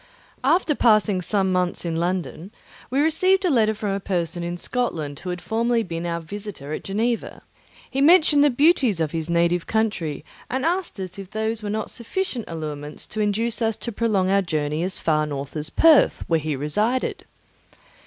[0.43, 2.49] After passing some months in London,
[2.89, 6.73] we received a letter from a person in Scotland who had formerly been our visitor
[6.73, 7.43] at Geneva.
[7.87, 11.91] He mentioned the beauties of his native country and asked us if those were not
[11.91, 16.39] sufficient allurements to induce us to prolong our journey as far north as Perth, where
[16.39, 17.25] he resided.